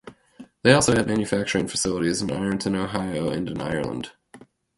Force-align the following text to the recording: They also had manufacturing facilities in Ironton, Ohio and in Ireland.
They 0.63 0.73
also 0.73 0.95
had 0.95 1.05
manufacturing 1.05 1.67
facilities 1.67 2.23
in 2.23 2.31
Ironton, 2.31 2.73
Ohio 2.75 3.29
and 3.29 3.47
in 3.47 3.61
Ireland. 3.61 4.09